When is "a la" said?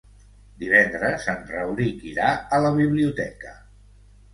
2.59-2.75